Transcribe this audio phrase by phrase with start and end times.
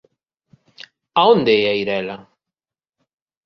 [1.19, 2.17] A onde ía ir ela?